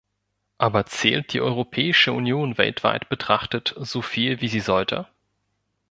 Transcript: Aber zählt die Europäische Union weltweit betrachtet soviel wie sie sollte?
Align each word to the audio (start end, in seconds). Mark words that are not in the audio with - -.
Aber 0.57 0.87
zählt 0.87 1.31
die 1.31 1.41
Europäische 1.41 2.11
Union 2.11 2.57
weltweit 2.57 3.07
betrachtet 3.09 3.75
soviel 3.77 4.41
wie 4.41 4.47
sie 4.47 4.59
sollte? 4.59 5.05